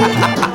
[0.00, 0.49] Ha ha ha!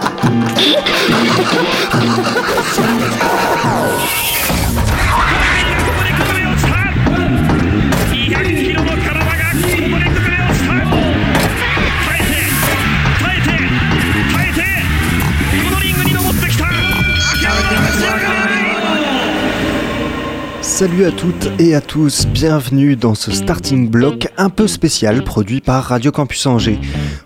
[20.86, 25.60] Salut à toutes et à tous, bienvenue dans ce starting block un peu spécial produit
[25.60, 26.80] par Radio Campus Angers.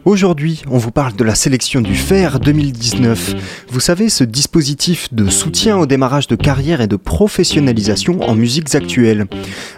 [0.05, 3.35] Aujourd'hui, on vous parle de la sélection du FER 2019.
[3.67, 8.73] Vous savez, ce dispositif de soutien au démarrage de carrière et de professionnalisation en musiques
[8.75, 9.25] actuelles.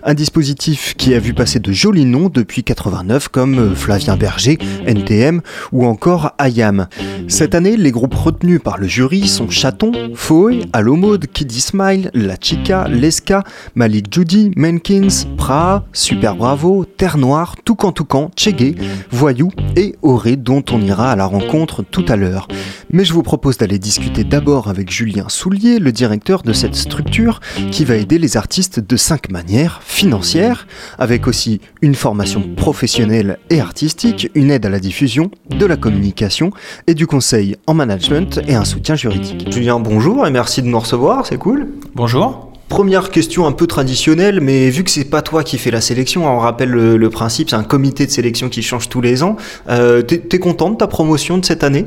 [0.04, 4.60] Un dispositif qui a vu passer de jolis noms depuis 89 comme euh, Flavien Berger,
[4.86, 5.42] NTM
[5.72, 6.88] ou encore Ayam.
[7.28, 12.36] Cette année, les groupes retenus par le jury sont Chaton, Foe, Alomode, Kiddy Smile, La
[12.40, 13.44] Chica, Leska,
[13.76, 18.76] Malik Judy, Menkins, Pra, Super Bravo, Terre Noire, Toucan Toucan, Chegué,
[19.12, 22.48] Voyou et Auré dont on ira à la rencontre tout à l'heure.
[22.92, 27.40] Mais je vous propose d'aller discuter d'abord avec Julien Soulier, le directeur de cette structure
[27.72, 33.62] qui va aider les artistes de cinq manières financières, avec aussi une formation professionnelle et
[33.62, 36.52] artistique, une aide à la diffusion, de la communication
[36.88, 39.52] et du conseil en management et un soutien juridique.
[39.52, 41.70] Julien, bonjour et merci de nous recevoir, c'est cool.
[41.96, 42.51] Bonjour.
[42.72, 46.26] Première question un peu traditionnelle, mais vu que c'est pas toi qui fais la sélection,
[46.26, 49.36] on rappelle le, principe, c'est un comité de sélection qui change tous les ans.
[49.68, 51.86] Euh, T'es content de ta promotion de cette année?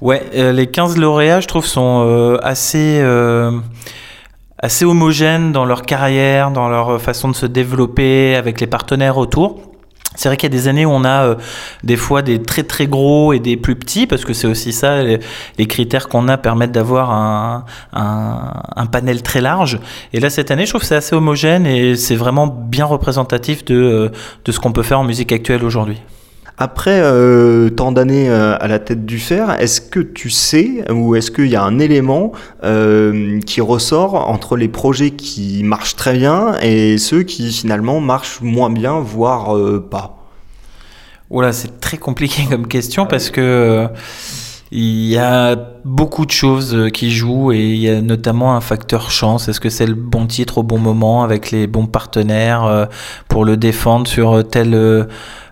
[0.00, 3.02] Ouais, euh, les 15 lauréats, je trouve, sont euh, assez,
[4.60, 9.73] assez homogènes dans leur carrière, dans leur façon de se développer avec les partenaires autour.
[10.14, 11.34] C'est vrai qu'il y a des années où on a euh,
[11.82, 15.02] des fois des très très gros et des plus petits, parce que c'est aussi ça,
[15.02, 19.80] les, critères qu'on a permettent d'avoir un, un, panel très large.
[20.12, 23.64] Et là, cette année, je trouve que c'est assez homogène et c'est vraiment bien représentatif
[23.64, 24.08] de, euh,
[24.44, 26.00] de ce qu'on peut faire en musique actuelle aujourd'hui.
[26.56, 31.16] Après euh, tant d'années euh, à la tête du fer, est-ce que tu sais ou
[31.16, 32.30] est-ce qu'il y a un élément
[32.62, 38.40] euh, qui ressort entre les projets qui marchent très bien et ceux qui finalement marchent
[38.40, 39.56] moins bien, voire
[39.90, 40.16] pas?
[41.28, 43.88] Voilà, c'est très compliqué comme question parce que
[44.74, 49.12] il y a beaucoup de choses qui jouent et il y a notamment un facteur
[49.12, 49.48] chance.
[49.48, 52.88] Est-ce que c'est le bon titre au bon moment avec les bons partenaires
[53.28, 54.74] pour le défendre sur tel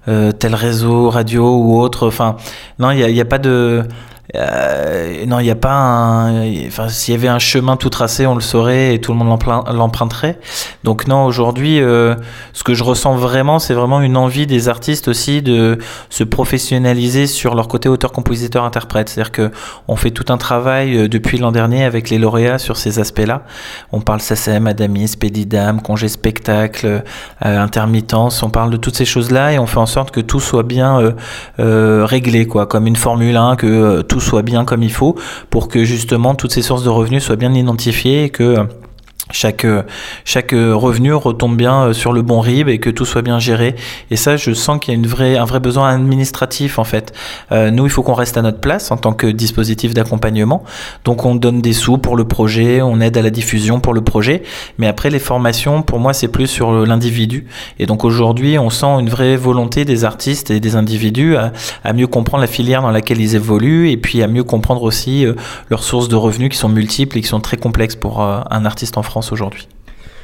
[0.09, 2.09] euh, tel réseau radio ou autre?
[2.09, 2.37] Enfin,
[2.81, 3.85] non, il n'y a, pas de
[4.35, 6.67] euh, non, il n'y a pas un.
[6.67, 9.39] Enfin, s'il y avait un chemin tout tracé, on le saurait et tout le monde
[9.73, 10.39] l'emprunterait.
[10.85, 12.17] Donc non, aujourd'hui, euh,
[12.53, 15.79] ce que je ressens vraiment, c'est vraiment une envie des artistes aussi de
[16.11, 19.09] se professionnaliser sur leur côté auteur, compositeur, interprète.
[19.09, 19.51] C'est-à-dire que
[19.87, 23.43] on fait tout un travail euh, depuis l'an dernier avec les lauréats sur ces aspects-là.
[23.93, 27.03] On parle SACEM, Adamis, Pédidam, congé spectacle,
[27.41, 28.43] intermittence.
[28.43, 31.15] On parle de toutes ces choses-là et on fait en sorte que tout soit bien
[31.59, 35.17] réglé, quoi, comme une Formule 1 que tout soit bien comme il faut
[35.51, 38.67] pour que justement toutes ces sources de revenus soient bien identifiées et que
[39.33, 39.67] chaque,
[40.25, 43.75] chaque revenu retombe bien euh, sur le bon RIB et que tout soit bien géré.
[44.11, 47.13] Et ça, je sens qu'il y a une vraie, un vrai besoin administratif en fait.
[47.51, 50.65] Euh, nous, il faut qu'on reste à notre place en tant que dispositif d'accompagnement.
[51.05, 54.03] Donc on donne des sous pour le projet, on aide à la diffusion pour le
[54.03, 54.43] projet.
[54.79, 57.47] Mais après, les formations, pour moi, c'est plus sur l'individu.
[57.79, 62.07] Et donc aujourd'hui, on sent une vraie volonté des artistes et des individus à, mieux
[62.07, 65.35] comprendre la filière dans laquelle ils évoluent et puis à mieux comprendre aussi euh,
[65.69, 68.97] leurs sources de revenus qui sont multiples et qui sont très complexes pour un artiste
[68.97, 69.69] en France aujourd'hui.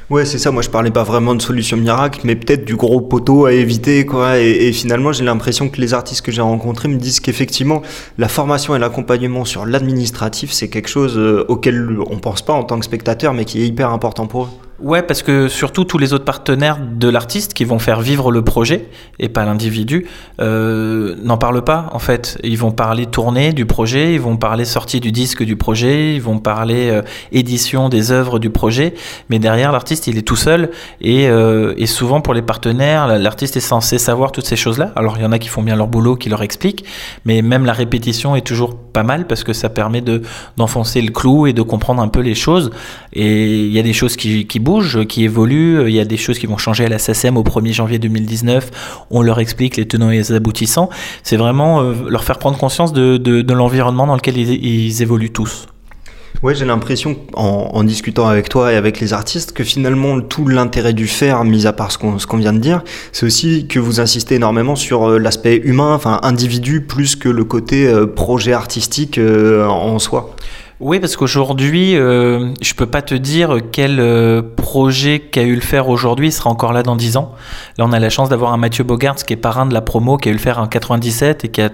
[0.09, 0.49] Ouais, c'est ça.
[0.49, 4.07] Moi, je parlais pas vraiment de solution miracle, mais peut-être du gros poteau à éviter,
[4.07, 4.39] quoi.
[4.39, 7.83] Et, finalement, j'ai l'impression que les artistes que j'ai rencontrés me disent qu'effectivement,
[8.17, 12.63] la formation et l'accompagnement sur l'administratif, c'est quelque chose euh, auquel on pense pas en
[12.63, 14.68] tant que spectateur, mais qui est hyper important pour eux.
[14.81, 18.43] Ouais, parce que surtout tous les autres partenaires de l'artiste qui vont faire vivre le
[18.43, 18.87] projet
[19.19, 20.07] et pas l'individu
[20.39, 22.39] euh, n'en parlent pas en fait.
[22.43, 26.21] Ils vont parler tournée du projet, ils vont parler sortie du disque du projet, ils
[26.21, 27.01] vont parler euh,
[27.33, 28.93] édition des œuvres du projet,
[29.29, 33.57] mais derrière l'artiste il est tout seul et, euh, et souvent pour les partenaires l'artiste
[33.57, 34.93] est censé savoir toutes ces choses-là.
[34.95, 36.85] Alors il y en a qui font bien leur boulot, qui leur expliquent,
[37.25, 40.21] mais même la répétition est toujours pas mal parce que ça permet de
[40.57, 42.69] d'enfoncer le clou et de comprendre un peu les choses.
[43.13, 44.59] Et il y a des choses qui, qui
[45.07, 45.87] qui évoluent.
[45.87, 49.05] Il y a des choses qui vont changer à la SACEM au 1er janvier 2019.
[49.09, 50.89] On leur explique les tenants et les aboutissants.
[51.23, 55.67] C'est vraiment euh, leur faire prendre conscience de, de, l'environnement dans lequel ils, évoluent tous.
[56.41, 60.93] Ouais, j'ai l'impression, en, discutant avec toi et avec les artistes, que finalement tout l'intérêt
[60.93, 63.99] du faire, mis à part ce qu'on qu'on vient de dire, c'est aussi que vous
[63.99, 69.19] insistez énormément sur euh, l'aspect humain, enfin individu, plus que le côté euh, projet artistique
[69.19, 70.35] en soi.
[70.79, 75.61] Oui, parce qu'aujourd'hui, euh, je peux pas te dire quel euh, projet qu'a eu le
[75.61, 77.35] faire aujourd'hui sera encore là dans 10 ans.
[77.77, 80.15] Là, on a la chance d'avoir un Mathieu Bogart, qui est parrain de la promo,
[80.15, 81.69] qui a eu le faire en 97 et qui a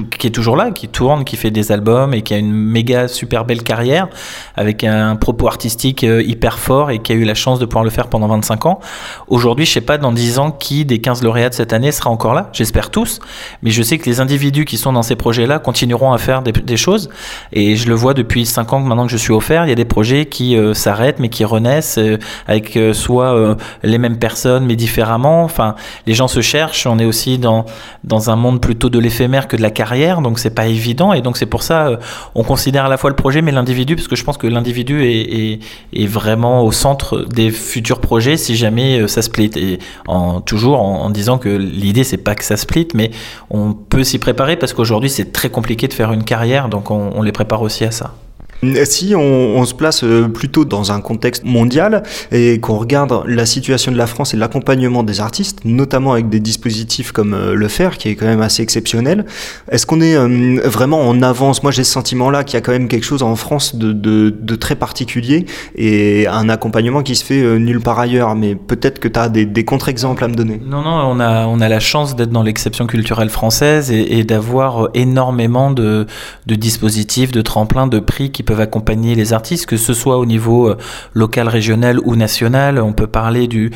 [0.00, 3.08] qui est toujours là, qui tourne, qui fait des albums et qui a une méga
[3.08, 4.08] super belle carrière
[4.56, 7.84] avec un propos artistique euh, hyper fort et qui a eu la chance de pouvoir
[7.84, 8.80] le faire pendant 25 ans.
[9.28, 12.10] Aujourd'hui, je sais pas dans 10 ans qui des 15 lauréats de cette année sera
[12.10, 13.20] encore là, j'espère tous,
[13.62, 16.76] mais je sais que les individus qui sont dans ces projets-là continueront à faire des,
[16.76, 17.10] choses
[17.52, 19.76] et je le vois depuis 5 ans maintenant que je suis offert, il y a
[19.76, 24.76] des projets qui euh, s'arrêtent mais qui renaissent euh, avec soit les mêmes personnes mais
[24.76, 25.44] différemment.
[25.44, 25.74] Enfin,
[26.06, 27.64] les gens se cherchent, on est aussi dans,
[28.04, 29.81] dans un monde plutôt de l'éphémère que de la carrière,
[30.22, 31.12] donc c'est pas évident.
[31.12, 31.96] Et donc c'est pour ça, euh,
[32.34, 35.04] on considère à la fois le projet, mais l'individu, parce que je pense que l'individu
[35.04, 35.60] est,
[35.92, 39.50] est, vraiment au centre des futurs projets si jamais euh, ça split.
[39.56, 43.10] Et en, toujours en, disant que l'idée, c'est pas que ça split, mais
[43.50, 47.22] on peut s'y préparer parce qu'aujourd'hui, c'est très compliqué de faire une carrière, donc on
[47.22, 48.14] les prépare aussi à ça.
[48.62, 53.90] Si on, se place euh, plutôt dans un contexte mondial et qu'on regarde la situation
[53.90, 57.98] de la France et l'accompagnement des artistes, notamment avec des dispositifs comme euh, le FAIR,
[57.98, 59.26] qui est quand même assez exceptionnel,
[59.68, 61.64] est-ce qu'on est euh, vraiment en avance?
[61.64, 64.76] Moi j'ai ce sentiment-là qu'il y a quand même quelque chose en France de, très
[64.76, 69.28] particulier et un accompagnement qui se fait nulle part ailleurs, mais peut-être que tu as
[69.28, 70.60] des, contre-exemples à me donner.
[70.64, 74.24] Non, non, on a, on a la chance d'être dans l'exception culturelle française et, et
[74.24, 76.06] d'avoir énormément de,
[76.46, 80.26] de dispositifs, de tremplins, de prix qui peuvent accompagner les artistes, que ce soit au
[80.26, 80.76] niveau euh,
[81.14, 82.78] local, régional ou national.
[82.78, 83.70] On peut parler du,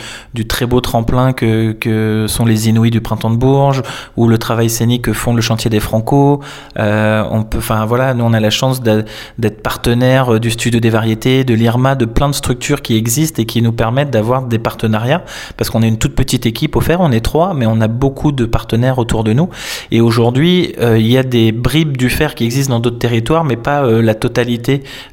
[0.49, 3.83] très beau tremplin que, sont les Inouïs du Printemps de Bourges
[4.17, 6.41] ou le travail scénique que font le chantier des Franco.
[6.79, 7.23] Euh,
[7.57, 11.55] enfin voilà, nous on a la chance d'être partenaire euh, du Studio des Variétés, de
[11.55, 15.25] l'IRMA, de plein de structures qui existent et qui nous permettent d'avoir des partenariats
[15.57, 17.89] parce qu'on est une toute petite équipe au faire, on est trois, mais on a
[17.89, 19.49] beaucoup de partenaires autour de nous.
[19.91, 23.57] Et aujourd'hui, il y a des bribes du fer qui existent dans d'autres territoires, mais
[23.57, 24.66] pas la totalité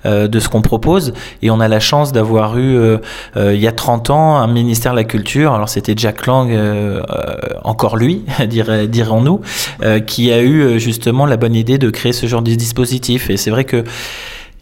[0.05, 1.13] euh, de ce qu'on propose.
[1.41, 2.97] Et on a la chance d'avoir eu, euh,
[3.37, 6.51] euh, il y a 30 ans, un ministère de la Culture, alors c'était Jack Lang,
[7.63, 9.41] encore lui, dirons-nous,
[10.07, 13.29] qui a eu justement la bonne idée de créer ce genre de dispositif.
[13.29, 13.83] Et c'est vrai que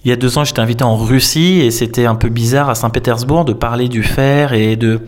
[0.04, 2.76] il y a deux ans, j'étais invité en Russie et c'était un peu bizarre à
[2.76, 5.00] Saint-Pétersbourg de parler du fer et de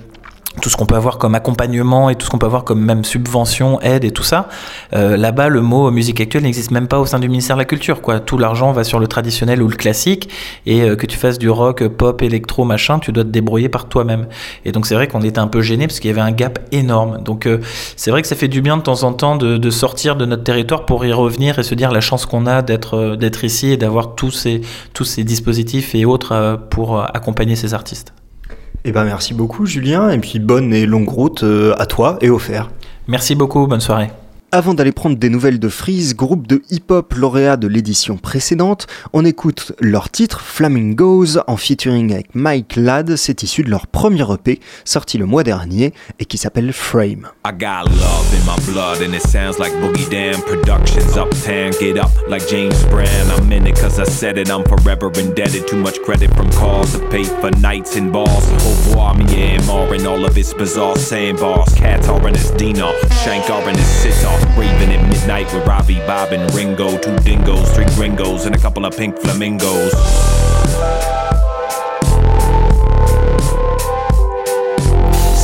[0.62, 3.04] tout ce qu'on peut avoir comme accompagnement et tout ce qu'on peut avoir comme même
[3.04, 4.50] subvention, aide et tout ça.
[4.94, 7.66] Euh, là-bas, le mot musique actuelle n'existe même pas au sein du ministère de la
[7.66, 8.02] Culture.
[8.02, 8.20] Quoi.
[8.20, 10.30] Tout l'argent va sur le traditionnel ou le classique
[10.66, 13.90] et euh, que tu fasses du rock, pop, électro, machin, tu dois te débrouiller par
[13.90, 14.28] toi-même.
[14.66, 16.60] Et donc c'est vrai qu'on était un peu gêné parce qu'il y avait un gap
[16.72, 17.22] énorme.
[17.24, 17.60] Donc euh,
[17.96, 20.26] c'est vrai que ça fait du bien de temps en temps de, de, sortir de
[20.26, 23.72] notre territoire pour y revenir et se dire la chance qu'on a d'être d'être ici
[23.72, 24.62] et d'avoir tous ces,
[24.94, 28.14] tous ces dispositifs et autres pour accompagner ces artistes.
[28.86, 32.30] Eh ben merci beaucoup Julien, et puis bonne et longue route euh, à toi et
[32.30, 32.70] au fer.
[33.08, 34.12] Merci beaucoup, bonne soirée.
[34.56, 39.26] Avant d'aller prendre des nouvelles de Freeze, groupe de hip-hop lauréat de l'édition précédente, on
[39.26, 43.16] écoute leur titre Flamingos en featuring avec Mike Ladd.
[43.16, 47.30] C'est issu de leur premier EP sorti le mois dernier et qui s'appelle Frame.
[47.44, 51.72] I got love in my blood and it sounds like Boogie Down Productions uptown.
[51.80, 53.08] Get up like James Brown.
[53.36, 54.52] I'm in it cause I said it.
[54.52, 55.68] I'm forever indebted.
[55.68, 58.48] Too much credit from cars to pay for nights and balls.
[58.52, 61.74] Au revoir, Myanmar and all of its bizarre sandbars.
[61.74, 64.43] Qatar and its Dina, Shankar and its sitar.
[64.58, 66.98] Raving at midnight with Robbie, Bob, and Ringo.
[66.98, 69.92] Two dingoes, three gringos, and a couple of pink flamingos.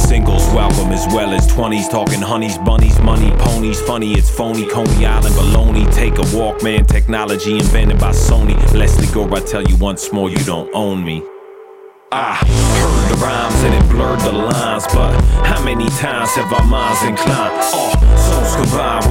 [0.07, 1.90] Singles welcome as well as 20s.
[1.90, 3.80] Talking honeys, bunnies, money, ponies.
[3.81, 4.66] Funny, it's phony.
[4.68, 5.94] Coney Island baloney.
[5.94, 6.86] Take a walk, man.
[6.86, 8.56] Technology invented by Sony.
[8.74, 11.24] Leslie Gore, I tell you once more, you don't own me.
[12.12, 15.13] I heard the rhymes and it blurred the lines, but
[15.46, 17.53] how many times have our minds inclined?
[17.72, 18.10] Oh,
[18.70, 19.09] souls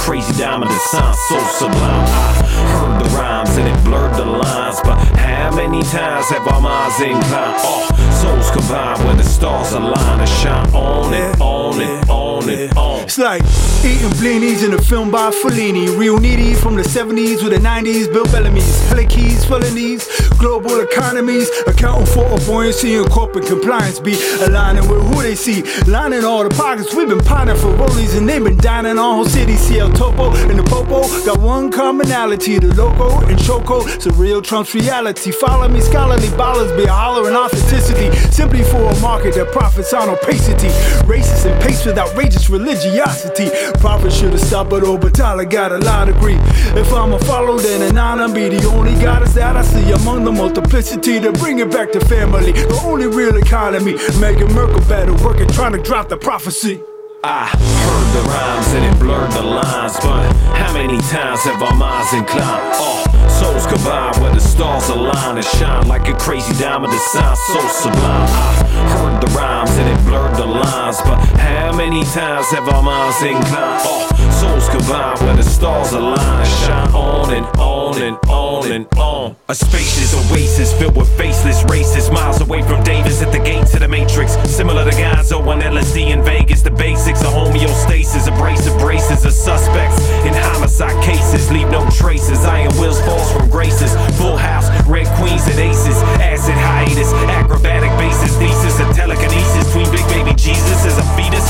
[0.00, 2.08] crazy diamond that sounds so sublime.
[2.08, 6.60] I heard the rhymes and it blurred the lines, but how many times have our
[6.60, 7.60] minds inclined?
[7.60, 7.86] Oh,
[8.20, 13.02] souls combine where the stars align and shine on it, on it, on it, on.
[13.02, 13.42] It's like
[13.84, 18.10] eating blinis in a film by Fellini, real needy from the 70s with the 90s,
[18.10, 24.14] Bill Bellamy's, hella keys, felonies, global economies, accounting for a buoyancy and corporate compliance, be
[24.46, 26.94] aligning with who they see, lining all the pockets.
[26.94, 29.50] We've been pining for rollies and they've been dining on whole city.
[29.92, 33.86] Topo and the Popo got one commonality the logo and Choco.
[33.86, 35.30] It's a real Trump's reality.
[35.30, 40.68] Follow me, scholarly ballers be hollering authenticity simply for a market that profits on opacity.
[41.06, 43.50] Racist and pace with outrageous religiosity.
[43.78, 46.40] Prophet should have stopped, but Tyler got a lot of grief.
[46.76, 50.24] If I'm a follow, then an honor be the only goddess that I see among
[50.24, 52.52] the multiplicity to bring it back to family.
[52.52, 53.94] The only real economy.
[54.20, 56.82] Meghan Merkel better working, trying to drop the prophecy.
[57.22, 60.24] I heard the rhymes and it blurred the lines, but
[60.56, 62.72] how many times have our minds inclined?
[62.80, 67.60] Oh, souls combine where the stars align and shine like a crazy diamond sounds so
[67.68, 68.24] sublime.
[68.24, 72.82] I heard the rhymes and it blurred the lines, but how many times have our
[72.82, 73.84] minds inclined?
[73.84, 74.08] Oh,
[74.40, 79.36] souls combine where the stars align shine on and on and on and on.
[79.48, 83.80] A spacious oasis filled with faceless racists, miles away from Davis at the gates of
[83.80, 84.32] the Matrix.
[84.48, 90.00] Similar to Gonzo on LSD in Vegas, the basics of homeostasis, abrasive braces of suspects
[90.24, 91.50] in homicide cases.
[91.50, 92.44] Leave no traces.
[92.44, 93.92] Iron wheels falls from graces.
[94.16, 95.98] Full house, red queens and aces.
[96.22, 99.66] Acid hiatus, acrobatic bases, thesis of telekinesis.
[99.66, 101.49] Between big baby Jesus as a fetus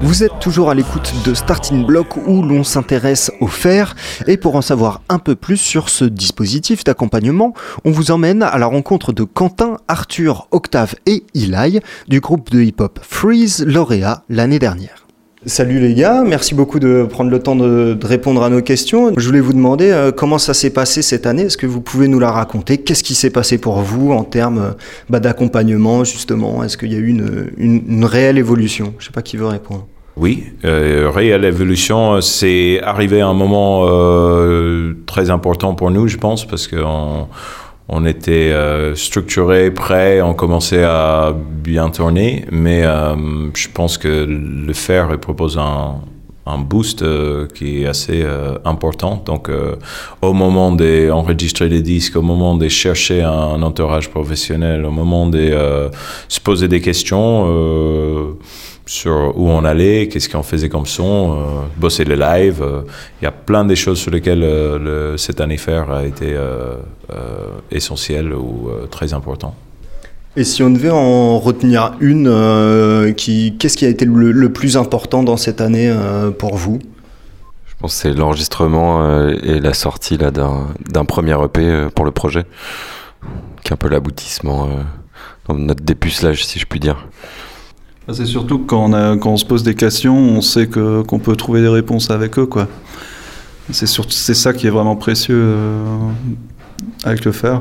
[0.00, 3.94] Vous êtes toujours à l'écoute de Starting Block où l'on s'intéresse au fer
[4.26, 7.52] et pour en savoir un peu plus sur ce dispositif d'accompagnement,
[7.84, 12.62] on vous emmène à la rencontre de Quentin, Arthur, Octave et Eli du groupe de
[12.62, 15.07] hip-hop Freeze lauréat l'année dernière.
[15.46, 19.12] Salut les gars, merci beaucoup de prendre le temps de, répondre à nos questions.
[19.16, 21.42] Je voulais vous demander euh, comment ça s'est passé cette année?
[21.42, 22.78] Est-ce que vous pouvez nous la raconter?
[22.78, 24.70] Qu'est-ce qui s'est passé pour vous en termes euh,
[25.08, 26.64] bah, d'accompagnement justement?
[26.64, 27.16] Est-ce qu'il y a eu
[27.56, 28.94] une, réelle évolution?
[28.98, 29.86] Je sais pas qui veut répondre.
[30.16, 33.86] Oui, euh, réelle évolution, c'est arrivé à un moment
[35.06, 37.28] très important pour nous, je pense, parce qu'on
[37.88, 44.26] on était euh, structuré, prêt, on commençait à bien tourner, mais euh, je pense que
[44.28, 46.00] le faire propose un,
[46.44, 49.22] un boost euh, qui est assez euh, important.
[49.24, 49.50] Donc,
[50.20, 55.90] au moment d'enregistrer des disques, au moment de chercher un, entourage professionnel, au moment de
[56.28, 58.36] se poser des questions
[58.88, 61.36] sur où on allait, qu'est-ce qu'on faisait comme son, euh,
[61.76, 62.82] bosser les lives, euh,
[63.20, 64.78] il y a plein de choses sur lesquelles euh,
[65.12, 66.76] le, cette année faire a été euh,
[67.12, 69.54] euh, essentiel ou euh, très important.
[70.36, 74.52] Et si on devait en retenir une, euh, qui, qu'est-ce qui a été le, le
[74.52, 76.78] plus important dans cette année euh, pour vous?
[77.66, 81.88] Je pense que c'est l'enregistrement euh, et la sortie là, d'un, d'un premier EP euh,
[81.90, 82.44] pour le projet,
[83.62, 84.82] qui est un peu l'aboutissement euh,
[85.46, 87.06] dans notre dépucelage, si je puis dire.
[88.12, 91.18] C'est surtout quand on, a- quand on se pose des questions, on sait que, qu'on
[91.18, 92.46] peut trouver des réponses avec eux.
[92.46, 92.66] Quoi.
[93.70, 95.84] C'est, surtout, c'est ça qui est vraiment précieux euh,
[97.04, 97.60] avec le faire.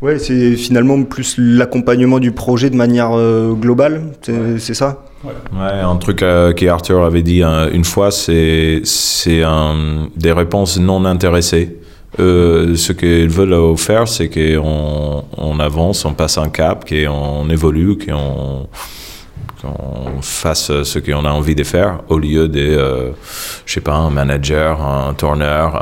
[0.00, 5.04] Ouais, c'est finalement plus l'accompagnement du projet de manière euh, globale, c'est, c'est ça?
[5.24, 5.30] Ouais,
[5.80, 11.04] un truc euh, qu'Arthur avait dit euh, une fois, c'est c'est un- des réponses non
[11.04, 11.76] intéressées.
[12.18, 17.96] Euh, ce qu'ils veulent faire, c'est qu'on on avance, on passe un cap, qu'on évolue,
[17.96, 18.66] qu'on
[19.62, 23.10] qu'on fasse ce qu'on a envie de faire, au lieu de, euh,
[23.64, 25.76] je sais pas, un manager, un tourneur,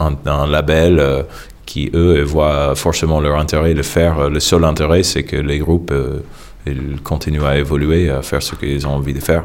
[0.00, 1.22] un, un- label euh,
[1.66, 4.30] qui, eux, voient forcément leur intérêt de faire.
[4.30, 6.20] Le seul intérêt, c'est que les groupes euh,
[6.66, 9.44] ils continuent à évoluer, à faire ce qu'ils ont envie de faire.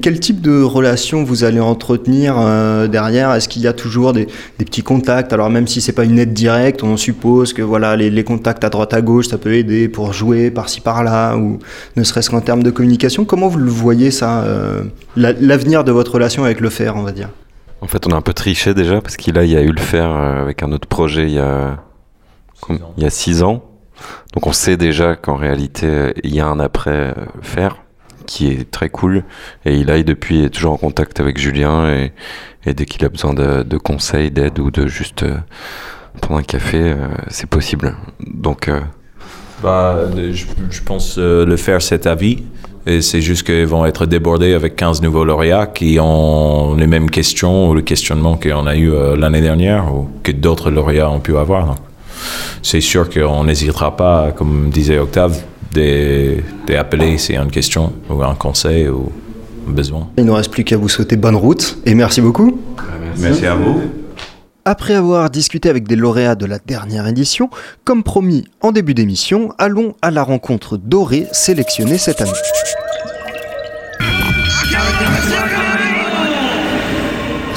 [0.00, 3.32] Quel type de relation vous allez entretenir euh, derrière?
[3.32, 4.26] Est-ce qu'il y a toujours des,
[4.58, 5.32] des petits contacts?
[5.32, 8.62] Alors même si c'est pas une aide directe, on suppose que voilà les, les contacts
[8.64, 11.58] à droite à gauche, ça peut aider pour jouer par-ci par-là, ou
[11.96, 13.24] ne serait-ce qu'en termes de communication.
[13.24, 14.84] Comment vous le voyez ça, euh,
[15.16, 17.30] la- l'avenir de votre relation avec le fer, on va dire?
[17.80, 19.72] En fait, on a un peu triché déjà, parce qu'il a, il y a eu
[19.72, 21.78] le faire euh, avec un autre projet il y a,
[22.60, 23.64] com- il y a six ans.
[24.34, 27.78] Donc on sait déjà qu'en réalité, il y a un après faire
[28.28, 29.24] qui est très cool.
[29.64, 32.12] Et il a depuis est toujours en contact avec Julien et,
[32.72, 35.38] dès qu'il a besoin de, de conseils, d'aide ou de juste euh,
[36.20, 37.96] prendre un café, euh, c'est possible.
[38.20, 38.80] Donc euh,
[39.62, 42.44] Bah, je, je pense le faire cet avis.
[42.86, 47.10] Et c'est juste qu'ils vont être débordés avec 15 nouveaux lauréats qui ont les mêmes
[47.10, 51.36] questions ou le questionnement qu'on a eu l'année dernière ou que d'autres lauréats ont pu
[51.36, 51.66] avoir.
[51.66, 51.76] Donc,
[52.62, 58.22] c'est sûr qu'on n'hésitera pas, comme disait Octave, d'appeler s'il y a une question ou
[58.22, 59.12] un conseil ou
[59.68, 60.08] un besoin.
[60.16, 62.60] Il ne nous reste plus qu'à vous souhaiter bonne route et merci beaucoup.
[63.18, 63.80] Merci à vous.
[64.64, 67.48] Après avoir discuté avec des lauréats de la dernière édition,
[67.84, 72.32] comme promis en début d'émission, allons à la rencontre dorée sélectionnée cette année.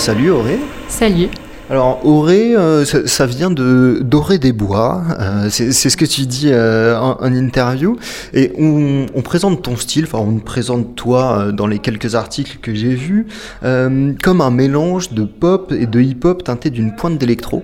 [0.02, 0.58] salut Auré.
[0.90, 1.30] Salut.
[1.72, 6.50] Alors Auré, euh, ça, vient de Doré des Bois, euh, c'est ce que tu dis
[6.52, 7.96] euh, en, interview,
[8.34, 12.94] et on, présente ton style, enfin on présente toi dans les quelques articles que j'ai
[12.94, 13.26] vus,
[13.62, 17.64] comme un mélange de pop et de hip-hop teinté d'une pointe d'électro.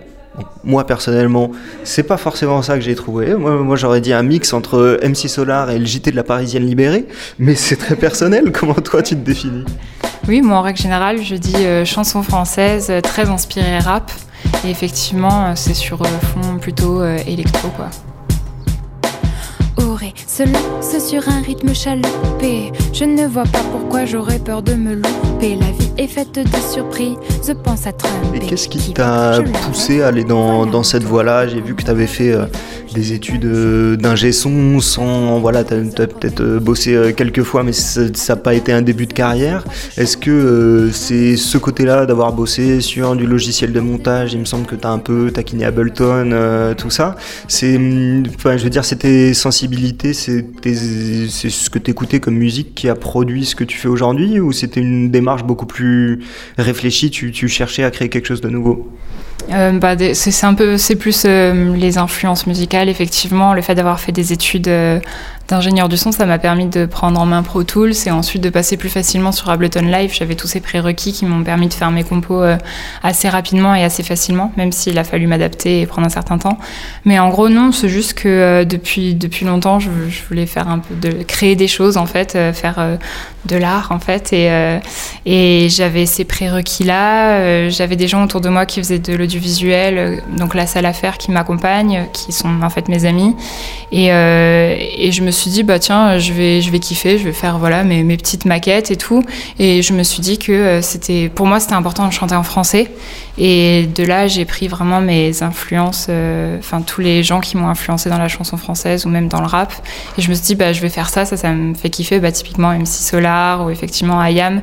[0.64, 1.52] Moi personnellement,
[1.84, 3.36] c'est pas forcément ça que j'ai trouvé.
[3.36, 6.66] Moi, moi j'aurais dit un mix entre MC Solar et le JT de la Parisienne
[6.66, 7.08] libérée,
[7.40, 8.52] mais c'est très personnel.
[8.58, 9.66] Comment toi tu te définis?
[10.28, 14.12] Oui, moi en règle générale, je dis euh, chanson française très inspirée rap.
[14.66, 17.90] Et effectivement, c'est sur euh, fond plutôt euh, électro quoi.
[19.98, 22.72] Auré se lance sur un rythme chaloupé.
[22.94, 25.56] Je ne vois pas pourquoi j'aurais peur de me louper.
[25.56, 28.14] La vie est faite de surprises, je pense à Trump.
[28.36, 31.48] Et qu'est-ce qui t'a poussé à aller dans, dans cette voie-là?
[31.48, 32.46] J'ai vu que tu avais fait euh,
[32.94, 35.40] des études euh, d'ingé son sans.
[35.40, 38.72] Voilà, tu as, as peut-être euh, bossé euh, quelques fois, mais ça n'a pas été
[38.74, 39.64] un début de carrière.
[39.98, 44.46] Est-ce que euh, c'est ce côté-là d'avoir bossé sur du logiciel de montage Il me
[44.46, 47.16] semble que tu as un peu taquiné Ableton, euh, tout ça.
[47.48, 47.80] C'est.
[48.36, 49.34] Enfin, je veux dire, c'était
[50.14, 50.44] c'est
[51.50, 54.52] ce que tu écoutais comme musique qui a produit ce que tu fais aujourd'hui ou
[54.52, 56.24] c'était une démarche beaucoup plus
[56.58, 58.92] réfléchie, tu, tu, cherchais à créer quelque chose de nouveau?
[59.52, 64.00] Euh, bah, c'est un peu c'est plus euh, les influences musicales effectivement le fait d'avoir
[64.00, 65.00] fait des études euh,
[65.48, 68.50] d'ingénieur du son, ça m'a permis de prendre en main Pro Tools et ensuite de
[68.50, 70.12] passer plus facilement sur Ableton Live.
[70.14, 72.58] J'avais tous ces prérequis qui m'ont permis de faire mes compos euh,
[73.02, 76.58] assez rapidement et assez facilement, même s'il a fallu m'adapter et prendre un certain temps.
[77.06, 79.90] Mais en gros, non, c'est juste que euh, depuis, depuis longtemps, je,
[80.28, 82.98] voulais faire un peu de créer des choses en fait, euh, faire
[83.46, 87.70] de l'art en fait, et, j'avais ces prérequis là.
[87.70, 91.18] j'avais des gens autour de moi qui faisaient de l'audiovisuel, donc la salle à faire
[91.18, 93.36] qui m'accompagne, qui sont en fait mes amis,
[93.92, 97.60] et je me suis dit bah tiens je vais je vais kiffer je vais faire
[97.60, 99.24] voilà mes, mes petites maquettes et tout.
[99.60, 102.44] Et je me suis dit que euh, c'était pour moi c'était important de chanter en
[102.44, 102.92] français
[103.38, 107.68] et de là j'ai pris vraiment mes influences enfin euh, tous les gens qui m'ont
[107.68, 109.74] influencé dans la chanson française ou même dans le rap.
[110.18, 112.20] Et je me suis dit bah je vais faire ça ça ça me fait kiffer.
[112.20, 114.62] Bah typiquement MC Solar ou effectivement Ayam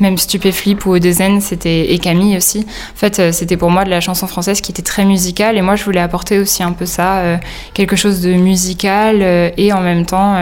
[0.00, 2.66] même Stupéflip ou Odezen c'était et Camille aussi.
[2.94, 5.56] En fait euh, c'était pour moi de la chanson française qui était très musicale.
[5.56, 7.36] Et moi je voulais apporter aussi un peu ça euh,
[7.74, 9.22] quelque chose de musical
[9.56, 10.36] et en même temps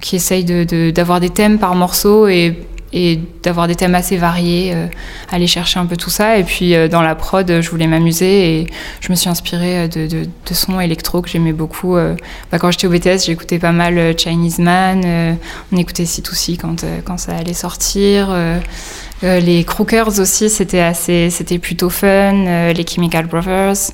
[0.00, 2.56] qui essaye d'avoir de, de, des thèmes par morceau et,
[2.92, 4.86] et d'avoir des thèmes assez variés, euh,
[5.30, 6.38] aller chercher un peu tout ça.
[6.38, 8.66] Et puis euh, dans la prod, je voulais m'amuser et
[9.00, 11.96] je me suis inspirée de, de, sons électro que j'aimais beaucoup.
[11.96, 12.14] Euh,
[12.50, 15.34] bah, quand j'étais au BTS, j'écoutais pas mal Chinese Man, euh,
[15.72, 18.34] on écoutait C2C quand, quand ça allait sortir.
[19.22, 22.72] les Crookers aussi, c'était c'était plutôt fun.
[22.72, 23.92] les Chemical Brothers.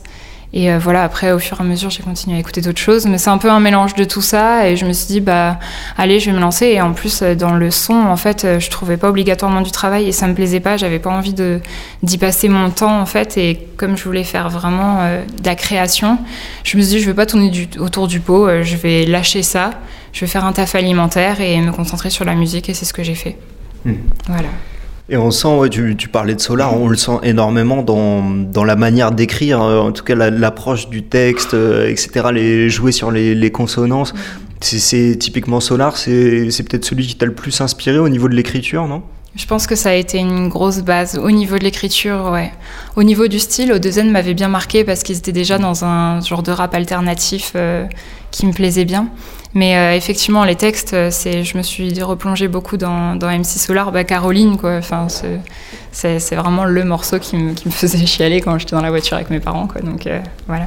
[0.54, 3.06] Et euh, voilà, après, au fur et à mesure, j'ai continué à écouter d'autres choses.
[3.06, 4.68] Mais c'est un peu un mélange de tout ça.
[4.68, 5.58] Et je me suis dit, bah,
[5.96, 6.66] allez, je vais me lancer.
[6.66, 9.70] Et en plus, euh, dans le son, en fait, euh, je trouvais pas obligatoirement du
[9.70, 10.76] travail et ça me plaisait pas.
[10.76, 11.60] J'avais pas envie de,
[12.02, 13.38] d'y passer mon temps, en fait.
[13.38, 16.18] Et comme je voulais faire vraiment euh, de la création,
[16.64, 18.46] je me suis dit, je vais pas tourner du, autour du pot.
[18.46, 19.70] Euh, je vais lâcher ça.
[20.12, 22.68] Je vais faire un taf alimentaire et me concentrer sur la musique.
[22.68, 23.38] Et c'est ce que j'ai fait.
[23.86, 23.92] Mmh.
[24.28, 24.48] Voilà.
[25.08, 28.64] Et on sent, ouais, tu, tu, parlais de Solar, on le sent énormément dans, dans
[28.64, 32.92] la manière d'écrire, euh, en tout cas l'approche la, du texte, euh, etc., les, jouer
[32.92, 34.14] sur les, les consonances.
[34.60, 38.86] C'est typiquement Solar, c'est peut-être celui qui t'a le plus inspiré au niveau de l'écriture,
[38.86, 39.02] non?
[39.34, 42.52] Je pense que ça a été une grosse base au niveau de l'écriture, ouais.
[42.96, 46.42] Au niveau du style, Odezen m'avait bien marqué parce qu'ils étaient déjà dans un genre
[46.42, 47.86] de rap alternatif euh,
[48.30, 49.08] qui me plaisait bien.
[49.54, 53.92] Mais euh, effectivement, les textes, c'est, je me suis replongée beaucoup dans, dans MC Solar,
[53.92, 54.76] bah, Caroline, quoi.
[54.76, 55.08] Enfin,
[55.92, 59.40] c'est, vraiment le morceau qui me, faisait chialer quand j'étais dans la voiture avec mes
[59.40, 59.80] parents, quoi.
[59.82, 60.66] Donc euh, voilà.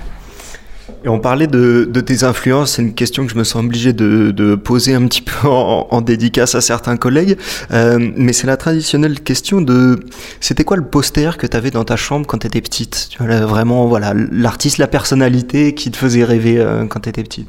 [1.03, 4.55] Et on parlait de, tes influences, c'est une question que je me sens obligé de,
[4.55, 7.37] poser un petit peu en, dédicace à certains collègues,
[7.71, 9.99] euh, mais c'est la traditionnelle question de
[10.39, 13.09] c'était quoi le poster que tu avais dans ta chambre quand tu étais petite?
[13.11, 17.23] Tu vois, Vraiment, voilà, l'artiste, la personnalité qui te faisait rêver euh, quand tu étais
[17.23, 17.47] petite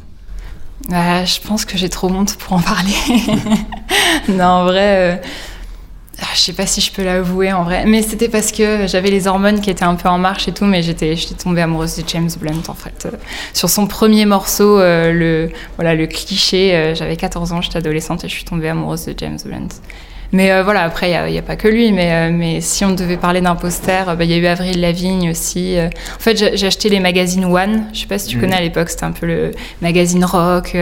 [0.92, 2.94] euh, Je pense que j'ai trop honte pour en parler.
[4.28, 5.20] non, en vrai.
[6.18, 9.10] Ah, je sais pas si je peux l'avouer en vrai, mais c'était parce que j'avais
[9.10, 11.96] les hormones qui étaient un peu en marche et tout, mais j'étais, j'étais tombée amoureuse
[11.96, 13.04] de James Blunt en fait.
[13.04, 13.16] Euh,
[13.52, 18.24] sur son premier morceau, euh, le, voilà, le cliché, euh, j'avais 14 ans, j'étais adolescente
[18.24, 19.68] et je suis tombée amoureuse de James Blunt.
[20.32, 22.84] Mais euh, voilà, après, il n'y a, a, pas que lui, mais, euh, mais si
[22.84, 25.78] on devait parler d'un poster, il bah, y a eu Avril Lavigne aussi.
[25.78, 25.88] Euh.
[25.88, 28.40] En fait, j'ai acheté les magazines One, je sais pas si tu mmh.
[28.40, 30.76] connais à l'époque, c'était un peu le magazine rock,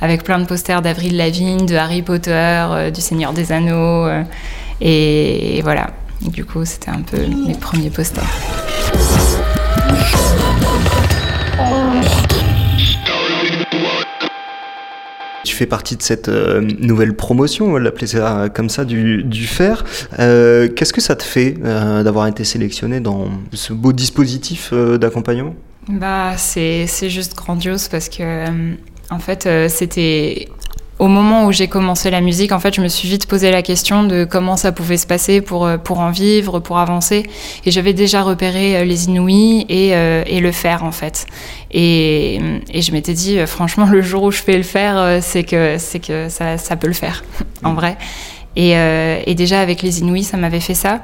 [0.00, 4.08] avec plein de posters d'Avril Lavigne, de Harry Potter, du Seigneur des Anneaux.
[4.80, 5.90] Et, et voilà,
[6.24, 8.24] et du coup, c'était un peu mes premiers posters.
[15.54, 19.46] Tu fais partie de cette nouvelle promotion, on va l'appeler ça comme ça, du, du
[19.46, 19.84] fer.
[20.18, 25.54] Qu'est-ce que ça te fait d'avoir été sélectionné dans ce beau dispositif d'accompagnement?
[25.88, 28.48] Bah, c'est juste grandiose parce que,
[29.10, 30.48] en fait, c'était
[30.98, 33.62] au moment où j'ai commencé la musique, en fait, je me suis vite posé la
[33.62, 37.24] question de comment ça pouvait se passer pour, euh, pour en vivre, pour avancer.
[37.64, 41.26] Et j'avais déjà repéré euh, les Inouïs et, euh, et, le faire, en fait.
[41.72, 42.40] Et,
[42.72, 46.28] et je m'étais dit, franchement, le jour où je fais le faire, c'est que, que
[46.28, 47.24] ça, ça peut le faire,
[47.64, 47.96] en vrai.
[48.56, 51.00] Et, euh, et, déjà avec les Inouïs, ça m'avait fait ça.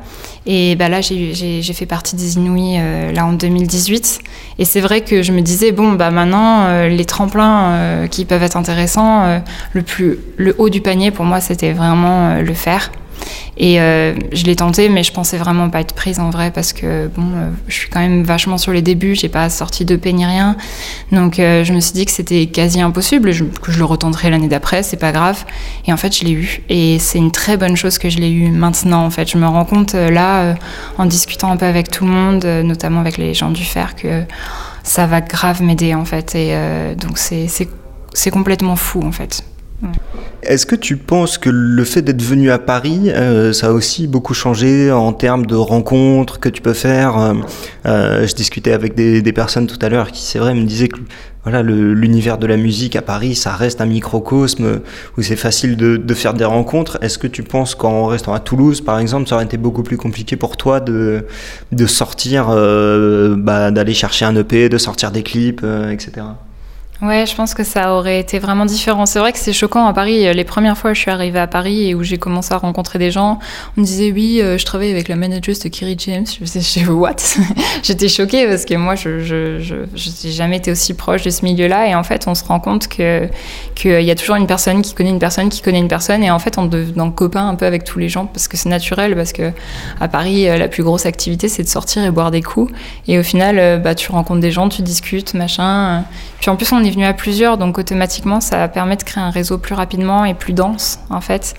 [0.47, 4.21] Et bah là, j'ai fait partie des Inouïs euh, là en 2018.
[4.59, 8.25] Et c'est vrai que je me disais bon bah maintenant euh, les tremplins euh, qui
[8.25, 12.91] peuvent être intéressants, le plus le haut du panier pour moi c'était vraiment le faire.
[13.57, 16.73] Et euh, je l'ai tenté, mais je pensais vraiment pas être prise en vrai parce
[16.73, 20.01] que bon, euh, je suis quand même vachement sur les débuts, j'ai pas sorti de
[20.11, 20.57] ni rien.
[21.13, 23.31] Donc euh, je me suis dit que c'était quasi impossible,
[23.61, 25.45] que je le retenterai l'année d'après, c'est pas grave.
[25.87, 26.63] Et en fait, je l'ai eu.
[26.71, 29.05] Et c'est une très bonne chose que je l'ai eu maintenant.
[29.05, 30.55] En fait, je me rends compte là,
[30.97, 34.23] en discutant un peu avec tout le monde, notamment avec les gens du fer, que
[34.83, 36.35] ça va grave m'aider en fait.
[36.35, 36.57] Et
[36.97, 39.45] donc c'est complètement fou en fait.
[40.43, 44.07] Est-ce que tu penses que le fait d'être venu à Paris, euh, ça a aussi
[44.07, 47.35] beaucoup changé en termes de rencontres que tu peux faire euh,
[47.87, 50.99] euh, Je discutais avec des, personnes tout à l'heure qui, c'est vrai, me disaient que
[51.45, 54.81] voilà, l'univers de la musique à Paris, ça reste un microcosme
[55.17, 56.99] où c'est facile de, faire des rencontres.
[57.01, 59.97] Est-ce que tu penses qu'en restant à Toulouse, par exemple, ça aurait été beaucoup plus
[59.97, 61.25] compliqué pour toi de,
[61.73, 66.27] de sortir, bah, d'aller chercher un EP, de sortir des clips, etc.
[67.03, 69.07] Ouais, je pense que ça aurait été vraiment différent.
[69.07, 70.33] C'est vrai que c'est choquant à Paris.
[70.35, 73.11] Les premières fois, je suis arrivée à Paris et où j'ai commencé à rencontrer des
[73.11, 73.39] gens,
[73.77, 76.27] on me disait oui, euh, je travaille avec la manager de Kiri James.
[76.27, 77.17] Je me disais what?
[77.83, 81.89] J'étais choquée parce que moi, je je, n'ai jamais été aussi proche de ce milieu-là.
[81.89, 83.29] Et en fait, on se rend compte que
[83.75, 86.23] qu'il y a toujours une personne qui connaît une personne qui connaît une personne.
[86.23, 88.69] Et en fait, on devient copain un peu avec tous les gens parce que c'est
[88.69, 89.17] naturel.
[89.17, 89.53] Parce que
[90.01, 92.71] à Paris, euh, la plus grosse activité, c'est de sortir et boire des coups.
[93.09, 96.05] Et au final, euh, bah, tu rencontres des gens, tu discutes, machin.
[96.41, 99.31] Puis en plus, on est venu à plusieurs, donc automatiquement, ça permet de créer un
[99.31, 101.55] réseau plus rapidement et plus dense, en fait.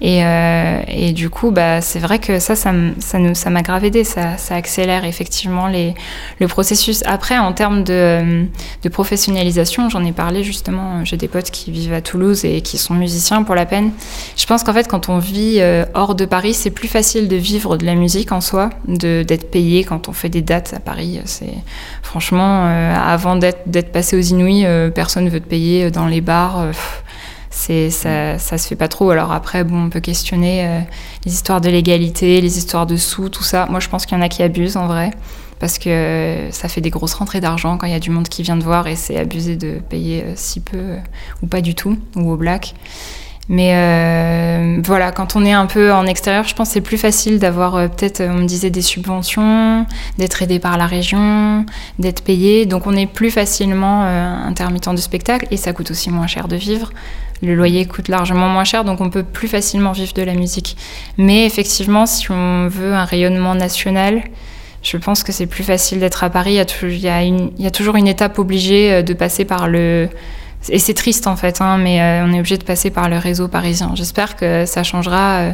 [0.00, 4.04] Et, euh, et, du coup, bah, c'est vrai que ça, ça, ça, m'a grave aidé.
[4.04, 5.94] Ça, ça accélère effectivement les,
[6.38, 7.02] le processus.
[7.06, 8.46] Après, en termes de,
[8.82, 11.04] de professionnalisation, j'en ai parlé justement.
[11.04, 13.92] J'ai des potes qui vivent à Toulouse et qui sont musiciens pour la peine.
[14.36, 17.36] Je pense qu'en fait, quand on vit euh, hors de Paris, c'est plus facile de
[17.36, 21.20] vivre de la musique en soi, d'être payé quand on fait des dates à Paris.
[21.26, 21.52] C'est
[22.02, 26.64] franchement, euh, avant d'être passé aux Inouïs, personne ne veut te payer dans les bars
[27.50, 29.10] ça, ça se fait pas trop.
[29.10, 30.80] Alors après, bon, on peut questionner euh,
[31.24, 33.66] les histoires de l'égalité, les histoires de sous, tout ça.
[33.68, 35.10] Moi, je pense qu'il y en a qui abusent en vrai,
[35.60, 38.42] parce que ça fait des grosses rentrées d'argent quand il y a du monde qui
[38.42, 40.96] vient de voir et c'est abusé de payer euh, si peu euh,
[41.42, 42.74] ou pas du tout ou au black.
[43.52, 46.98] Mais euh, voilà, quand on est un peu en extérieur, je pense que c'est plus
[46.98, 49.86] facile d'avoir peut-être, on me disait, des subventions,
[50.18, 51.66] d'être aidé par la région,
[51.98, 52.64] d'être payé.
[52.64, 56.54] Donc on est plus facilement intermittent du spectacle et ça coûte aussi moins cher de
[56.54, 56.92] vivre
[57.42, 60.76] le loyer coûte largement moins cher, donc on peut plus facilement vivre de la musique.
[61.16, 64.22] Mais effectivement, si on veut un rayonnement national,
[64.82, 66.58] je pense que c'est plus facile d'être à Paris.
[66.82, 70.08] Il y, a toujours une étape obligée euh, de passer par le,
[70.68, 73.16] et c'est triste en fait, hein, mais euh, on est obligé de passer par le
[73.16, 73.92] réseau parisien.
[73.94, 75.52] J'espère que ça changera euh,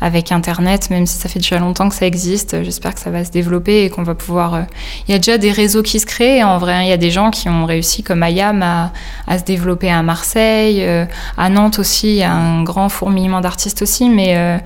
[0.00, 2.62] avec Internet, même si ça fait déjà longtemps que ça existe.
[2.62, 4.54] J'espère que ça va se développer et qu'on va pouvoir.
[4.54, 4.62] Euh,
[5.06, 6.42] il y a déjà des réseaux qui se créent.
[6.42, 6.82] En vrai, hein.
[6.82, 8.92] il y a des gens qui ont réussi, comme Ayam, à,
[9.26, 10.86] à se développer à Marseille,
[11.36, 12.08] à Nantes aussi.
[12.08, 14.60] Il y a un grand fourmillement d'artistes aussi, mais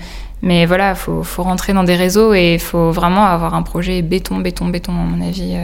[0.44, 3.62] mais voilà, il faut, faut, rentrer dans des réseaux et il faut vraiment avoir un
[3.62, 5.56] projet béton, béton, béton, à mon avis.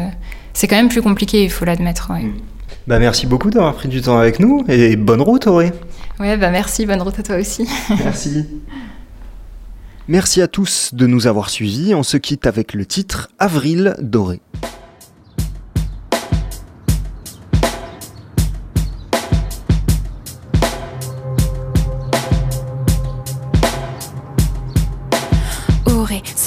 [0.53, 2.13] C'est quand même plus compliqué, il faut l'admettre.
[2.13, 2.23] Ouais.
[2.23, 2.35] Mm.
[2.89, 5.73] Bah, merci beaucoup d'avoir pris du temps avec nous et bonne route Auré.
[6.19, 7.69] Ouais, bah merci, bonne route à toi aussi.
[8.03, 8.47] merci.
[10.09, 11.95] Merci à tous de nous avoir suivis.
[11.95, 14.41] On se quitte avec le titre Avril doré.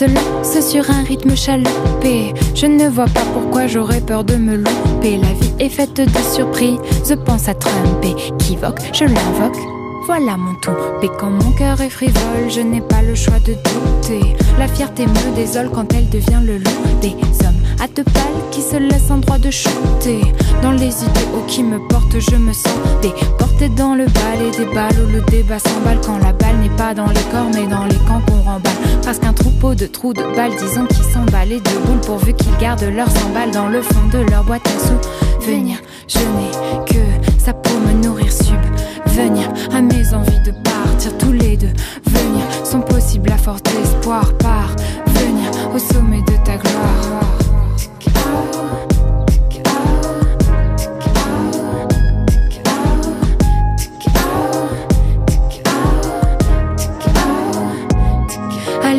[0.02, 2.34] se lance sur un rythme chaloupé.
[2.56, 5.18] Je ne vois pas pourquoi j'aurais peur de me louper.
[5.18, 6.80] La vie est faite de surprises.
[7.08, 9.81] Je pense à Trump et voque, je l'invoque.
[10.06, 10.72] Voilà mon tout.
[11.04, 14.36] Et quand mon cœur est frivole, je n'ai pas le choix de douter.
[14.58, 18.62] La fierté me désole quand elle devient le loup des hommes à deux balles qui
[18.62, 20.22] se laissent en droit de shooter.
[20.62, 24.74] Dans les idéaux qui me portent, je me sens déporté dans le bal et des
[24.74, 27.86] balles où le débat s'emballe quand la balle n'est pas dans les corps mais dans
[27.86, 28.74] les camps qu'on remballe.
[29.04, 32.58] Presque un troupeau de trous de balles, disons qui s'emballent et de boules pourvu qu'ils
[32.58, 35.48] gardent leurs balles dans le fond de leur boîte à sous.
[35.48, 38.71] Venir, je n'ai que ça pour me nourrir sub
[39.08, 41.74] venir à mes envies de partir tous les deux.
[42.06, 44.38] Venir sont possibles à force d'espoir.
[44.38, 44.76] Par
[45.08, 47.31] venir au sommet de ta gloire.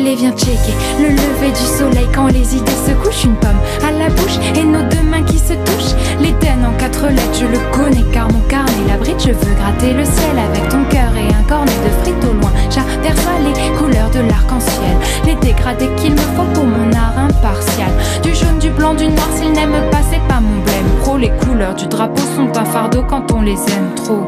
[0.03, 3.23] Allez, viens checker le lever du soleil quand les idées se couchent.
[3.23, 5.95] Une pomme à la bouche et nos deux mains qui se touchent.
[6.19, 9.21] L'Éden en quatre lettres, je le connais car mon carnet l'abrite.
[9.21, 12.51] Je veux gratter le ciel avec ton cœur et un cornet de frites au loin.
[12.69, 17.91] J'aperçois les couleurs de l'arc-en-ciel, les dégradés qu'il me faut pour mon art impartial.
[18.23, 20.99] Du jaune, du blanc, du noir, s'il n'aime pas, c'est pas mon blême.
[20.99, 24.27] Pro, les couleurs du drapeau sont un fardeau quand on les aime trop.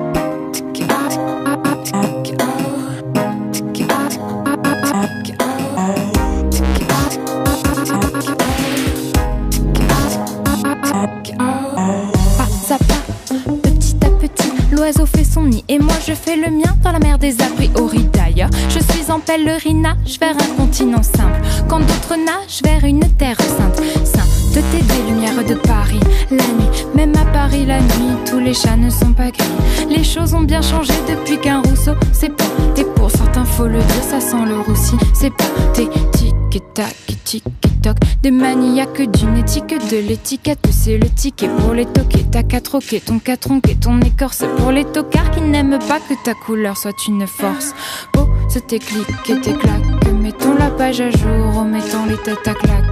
[19.26, 23.82] Pèlerinage vers un continent simple, quand d'autres nagent vers une terre sainte.
[24.04, 26.00] Sainteté des lumières de Paris,
[26.32, 29.90] la nuit, même à Paris la nuit, tous les chats ne sont pas gris.
[29.90, 34.04] Les choses ont bien changé depuis qu'un Rousseau s'est porté pour certains faut le dire,
[34.04, 34.96] ça sent le roussi.
[35.14, 40.60] C'est pas tes tic et tac tic et toc, des maniaques d'une éthique, de l'étiquette,
[40.72, 42.26] c'est le ticket pour les toquer.
[42.32, 46.14] T'as qu'à troquer ton catron et ton écorce pour les tocards qui n'aiment pas que
[46.24, 47.74] ta couleur soit une force.
[48.18, 48.25] Oh,
[48.68, 52.86] tes clics et tes claques, mettons la page à jour, remettons les têtes à claque.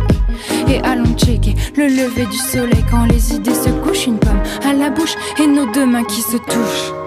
[0.68, 4.74] Et allons checker le lever du soleil quand les idées se couchent, une pomme à
[4.74, 7.03] la bouche et nos deux mains qui se touchent.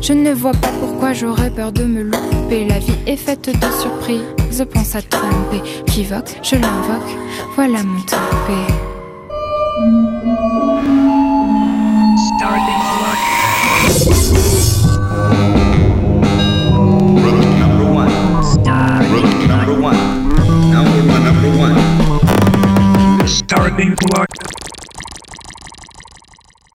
[0.00, 2.64] Je ne vois pas pourquoi j'aurais peur de me louper.
[2.66, 5.62] La vie est faite de surprises, pense à tromper.
[5.84, 7.16] Pivoque, je l'invoque,
[7.54, 8.54] voilà mon topé.
[21.24, 23.26] number one.
[23.26, 23.94] Starting